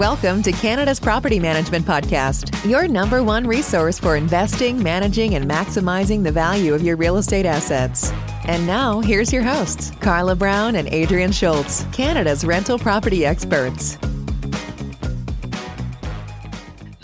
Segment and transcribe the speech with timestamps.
[0.00, 6.24] Welcome to Canada's Property Management Podcast, your number one resource for investing, managing, and maximizing
[6.24, 8.10] the value of your real estate assets.
[8.46, 13.98] And now, here's your hosts, Carla Brown and Adrian Schultz, Canada's rental property experts.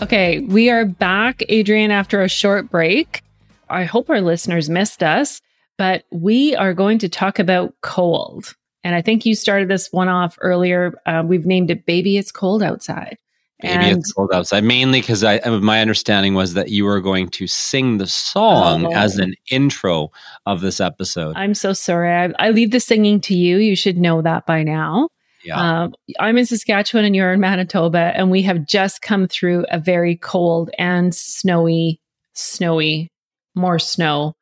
[0.01, 3.21] Okay, we are back, Adrian, after a short break.
[3.69, 5.39] I hope our listeners missed us,
[5.77, 8.55] but we are going to talk about cold.
[8.83, 10.99] And I think you started this one off earlier.
[11.05, 13.17] Uh, we've named it Baby It's Cold Outside.
[13.63, 14.63] Maybe And- it's cold outside.
[14.63, 18.85] Mainly because I, uh, my understanding was that you were going to sing the song
[18.85, 18.91] Oh.
[18.95, 20.11] as an intro
[20.45, 21.35] of this episode.
[21.35, 22.13] I'm so sorry.
[22.13, 23.57] I, I leave the singing to you.
[23.57, 25.09] You should know that by now.
[25.43, 29.65] yeah, Um, I'm in Saskatchewan and you're in Manitoba, and we have just come through
[29.71, 31.99] a very cold and snowy,
[32.33, 33.09] snowy,
[33.55, 34.35] more snow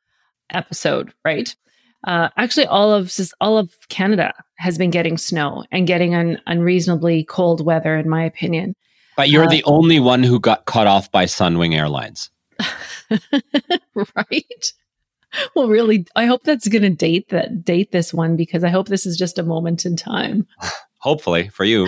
[0.52, 1.56] episode, right?
[2.06, 7.24] Uh, actually, all of all of Canada has been getting snow and getting un- unreasonably
[7.24, 8.76] cold weather, in my opinion.
[9.18, 12.30] but you're uh, the only one who got cut off by Sunwing Airlines.
[13.96, 14.74] right?
[15.56, 18.88] Well, really, I hope that's going to date that date this one because I hope
[18.88, 20.48] this is just a moment in time.
[21.00, 21.88] Hopefully for you.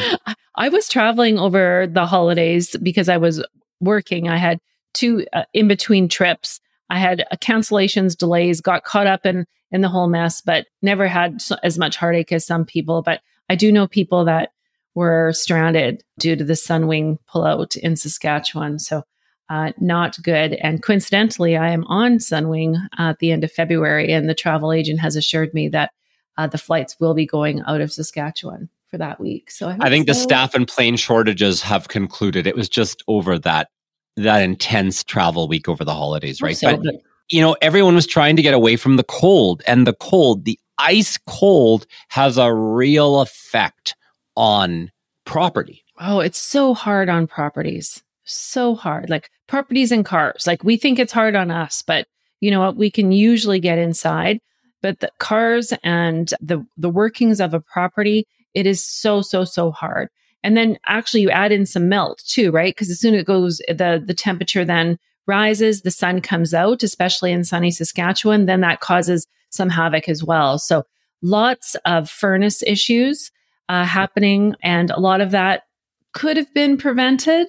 [0.55, 3.43] I was traveling over the holidays because I was
[3.79, 4.29] working.
[4.29, 4.59] I had
[4.93, 6.59] two uh, in between trips.
[6.89, 11.07] I had uh, cancellations, delays, got caught up in in the whole mess, but never
[11.07, 13.01] had so, as much heartache as some people.
[13.01, 14.51] But I do know people that
[14.95, 18.79] were stranded due to the Sunwing pullout in Saskatchewan.
[18.79, 19.03] So
[19.49, 20.53] uh, not good.
[20.53, 24.99] And coincidentally, I am on Sunwing at the end of February, and the travel agent
[24.99, 25.91] has assured me that
[26.37, 29.51] uh, the flights will be going out of Saskatchewan for that week.
[29.51, 32.47] So I, I think the staff and plane shortages have concluded.
[32.47, 33.69] It was just over that
[34.17, 36.57] that intense travel week over the holidays, right?
[36.57, 36.95] so, but-
[37.29, 40.59] you know, everyone was trying to get away from the cold, and the cold, the
[40.77, 43.95] ice cold, has a real effect
[44.35, 44.91] on
[45.25, 45.83] property.
[45.99, 48.03] Oh, it's so hard on properties.
[48.23, 49.09] So hard.
[49.09, 50.45] Like properties and cars.
[50.45, 52.07] Like we think it's hard on us, but
[52.39, 52.75] you know what?
[52.75, 54.39] We can usually get inside.
[54.81, 59.71] But the cars and the the workings of a property, it is so, so, so
[59.71, 60.09] hard.
[60.43, 62.75] And then actually you add in some melt too, right?
[62.75, 66.83] Because as soon as it goes, the the temperature then rises, the sun comes out,
[66.83, 70.57] especially in sunny Saskatchewan, then that causes some havoc as well.
[70.59, 70.83] So
[71.21, 73.31] lots of furnace issues
[73.69, 75.63] uh, happening, and a lot of that
[76.13, 77.47] could have been prevented.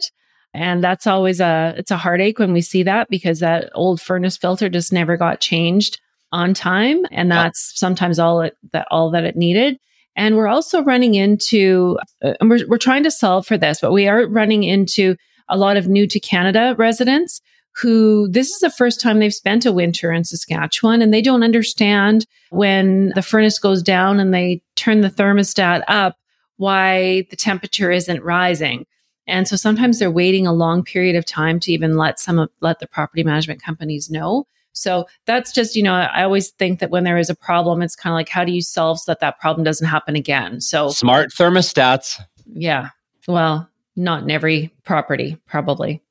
[0.54, 4.36] And that's always a it's a heartache when we see that because that old furnace
[4.36, 6.00] filter just never got changed
[6.32, 7.44] on time, and Yeah.
[7.44, 9.78] that's sometimes all it that all that it needed.
[10.16, 13.92] And we're also running into, uh, and we're, we're trying to solve for this, but
[13.92, 15.14] we are running into
[15.48, 17.40] a lot of new to Canada residents
[17.78, 21.42] who this is the first time they've spent a winter in Saskatchewan and they don't
[21.42, 26.16] understand when the furnace goes down and they turn the thermostat up
[26.56, 28.84] why the temperature isn't rising.
[29.26, 32.50] And so sometimes they're waiting a long period of time to even let some of,
[32.60, 34.46] let the property management companies know.
[34.72, 37.96] So that's just, you know, I always think that when there is a problem, it's
[37.96, 40.60] kind of like, how do you solve so that that problem doesn't happen again?
[40.60, 42.20] So Smart thermostats.
[42.46, 42.90] yeah.
[43.26, 46.02] Well, not in every property, probably.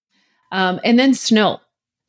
[0.52, 1.60] Um, and then snow.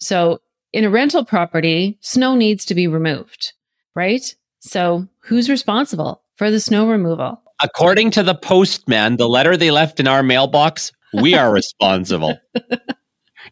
[0.00, 0.40] So
[0.72, 3.52] in a rental property, snow needs to be removed,
[3.94, 4.22] right?
[4.60, 7.40] So who's responsible for the snow removal?
[7.60, 12.38] According to the postman, the letter they left in our mailbox, we are responsible.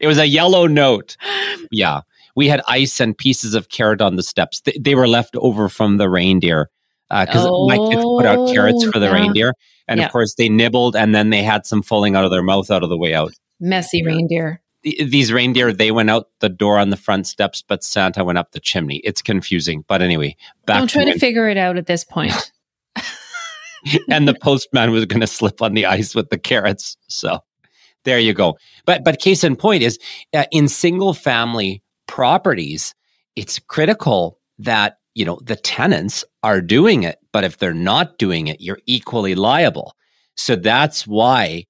[0.01, 1.17] it was a yellow note.
[1.71, 2.03] Yeah.
[2.37, 4.61] We had ice and pieces of carrot on the steps.
[4.61, 6.69] They, they were left over from the reindeer
[7.09, 9.13] because my kids put out carrots Oh, for the yeah.
[9.15, 9.53] reindeer.
[9.89, 10.07] And Yeah.
[10.07, 12.83] of course, they nibbled and then they had some falling out of their mouth out
[12.83, 13.33] of the way out.
[13.59, 14.61] Messy reindeer.
[14.87, 18.39] Th- These reindeer, they went out the door on the front steps, but Santa went
[18.39, 18.99] up the chimney.
[18.99, 19.85] It's confusing.
[19.89, 22.33] But anyway, back Don't try to to figure it out at this point.
[24.11, 26.97] and the postman was going to slip on the ice with the carrots.
[27.09, 27.41] So
[28.05, 28.57] there you go.
[28.85, 29.99] But but case in point is
[30.35, 32.95] uh, in single family properties,
[33.35, 37.19] it's critical that you know the tenants are doing it.
[37.33, 39.97] But if they're not doing it, you're equally liable.
[40.37, 41.65] So that's why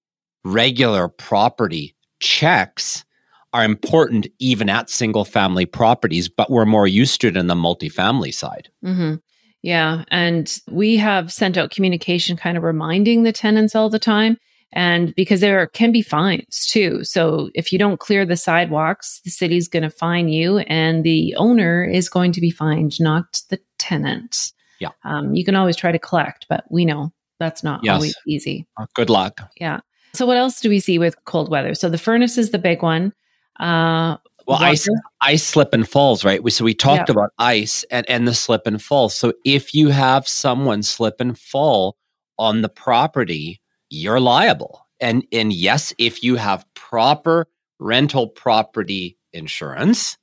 [0.44, 3.05] regular property checks
[3.52, 7.54] are important even at single family properties, but we're more used to it in the
[7.54, 8.69] multifamily side.
[8.82, 9.14] hmm
[9.62, 10.04] Yeah.
[10.10, 14.37] And we have sent out communication kind of reminding the tenants all the time.
[14.72, 17.02] And because there can be fines too.
[17.04, 21.34] So if you don't clear the sidewalks, the city's going to fine you and the
[21.37, 24.52] owner is going to be fined, not the tenant.
[24.81, 24.90] Yeah.
[25.04, 27.94] Um, you can always try to collect, but we know that's not Yes.
[27.94, 28.66] always easy.
[28.94, 29.40] Good luck.
[29.58, 29.81] Yeah.
[30.12, 31.75] So what else do we see with cold weather?
[31.75, 33.12] So the furnace is the big one.
[33.58, 34.17] Uh,
[34.47, 36.43] Well, ice, water- ice slip and falls, right?
[36.43, 37.12] We- So we talked Yeah.
[37.14, 39.08] about ice and, and the slip and fall.
[39.08, 41.97] So if you have someone slip and fall
[42.38, 43.61] on the property,
[43.91, 44.87] you're liable.
[45.00, 47.47] And and yes, if you have proper
[47.79, 50.17] rental property insurance,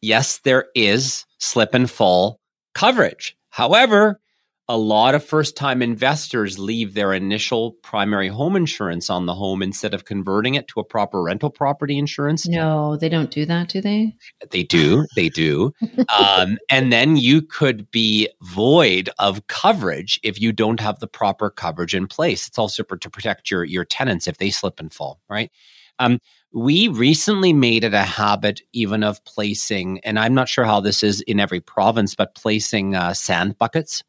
[0.00, 2.40] yes, there is slip and fall
[2.74, 3.36] coverage.
[3.50, 4.20] However,
[4.68, 9.62] a lot of first time investors leave their initial primary home insurance on the home
[9.62, 12.48] instead of converting it to a proper rental property insurance.
[12.48, 14.16] No, they don't do that, do they?
[14.50, 15.06] They do.
[15.16, 15.72] They do.
[16.18, 21.50] um, and then you could be void of coverage if you don't have the proper
[21.50, 22.46] coverage in place.
[22.48, 25.50] It's also to protect your, your tenants if they slip and fall, right?
[25.98, 26.20] Um,
[26.52, 31.02] we recently made it a habit even of placing, and I'm not sure how this
[31.02, 34.02] is in every province, but placing uh, sand buckets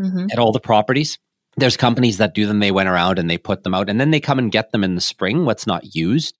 [0.00, 0.26] mm-hmm.
[0.32, 1.18] at all the properties.
[1.56, 2.60] There's companies that do them.
[2.60, 4.84] They went around and they put them out and then they come and get them
[4.84, 6.36] in the spring, what's not used.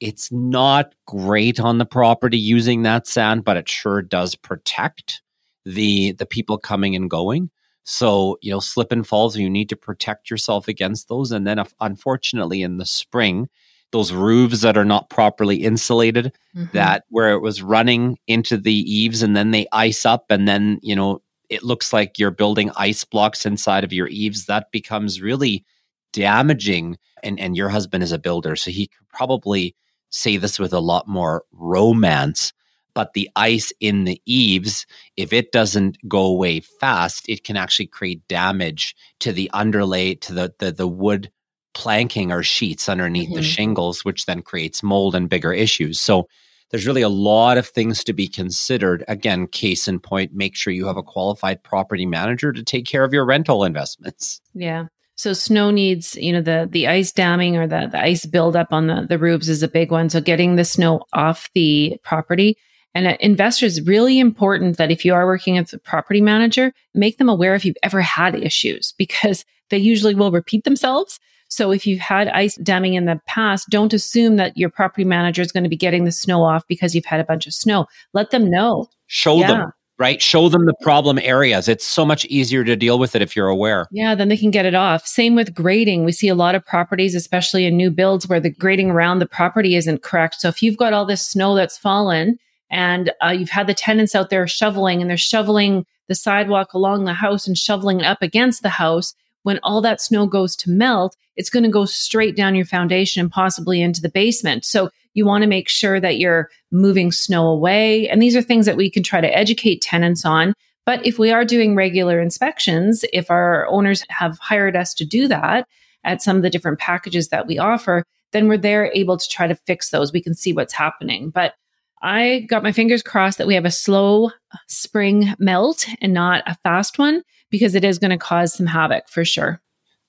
[0.00, 5.22] It's not great on the property using that sand, but it sure does protect
[5.64, 7.50] the the people coming and going.
[7.84, 11.30] So, you know, slip and falls, you need to protect yourself against those.
[11.30, 13.48] And then, if, unfortunately, in the spring,
[13.92, 16.72] those roofs that are not properly insulated, mm-hmm.
[16.72, 20.80] that where it was running into the eaves and then they ice up and then,
[20.82, 25.20] you know, it looks like you're building ice blocks inside of your eaves, that becomes
[25.20, 25.64] really
[26.12, 26.96] damaging.
[27.22, 29.74] And, and your husband is a builder, so he could probably
[30.10, 32.52] say this with a lot more romance.
[32.94, 37.88] But the ice in the eaves, if it doesn't go away fast, it can actually
[37.88, 41.30] create damage to the underlay, to the, the, the wood
[41.74, 43.36] planking or sheets underneath mm-hmm.
[43.36, 46.00] the shingles, which then creates mold and bigger issues.
[46.00, 46.26] So
[46.70, 49.04] there's really a lot of things to be considered.
[49.08, 53.04] Again, case in point, make sure you have a qualified property manager to take care
[53.04, 54.40] of your rental investments.
[54.54, 54.86] Yeah.
[55.14, 58.86] So snow needs, you know, the the ice damming or the, the ice buildup on
[58.86, 60.10] the, the roofs is a big one.
[60.10, 62.56] So getting the snow off the property.
[62.94, 67.28] And investors, really important that if you are working as a property manager, make them
[67.28, 71.20] aware if you've ever had issues because they usually will repeat themselves.
[71.56, 75.40] So if you've had ice damming in the past, don't assume that your property manager
[75.40, 77.86] is going to be getting the snow off because you've had a bunch of snow.
[78.12, 78.88] Let them know.
[79.06, 79.46] Show yeah.
[79.48, 80.20] them right?
[80.20, 81.68] Show them the problem areas.
[81.68, 83.86] It's so much easier to deal with it if you're aware.
[83.90, 85.06] Yeah, then they can get it off.
[85.06, 86.04] Same with grading.
[86.04, 89.26] We see a lot of properties, especially in new builds, where the grading around the
[89.26, 90.40] property isn't correct.
[90.40, 92.38] So if you've got all this snow that's fallen
[92.70, 97.04] and uh, you've had the tenants out there shoveling and they're shoveling the sidewalk along
[97.04, 99.14] the house and shoveling it up against the house,
[99.46, 103.20] when all that snow goes to melt, it's going to go straight down your foundation
[103.20, 104.64] and possibly into the basement.
[104.64, 108.08] So you want to make sure that you're moving snow away.
[108.08, 110.52] And these are things that we can try to educate tenants on.
[110.84, 115.28] But if we are doing regular inspections, if our owners have hired us to do
[115.28, 115.68] that
[116.02, 118.02] at some of the different packages that we offer,
[118.32, 120.12] then we're there able to try to fix those.
[120.12, 121.30] We can see what's happening.
[121.30, 121.54] But
[122.02, 124.30] I got my fingers crossed that we have a slow
[124.68, 129.08] spring melt and not a fast one because it is going to cause some havoc
[129.08, 129.60] for sure.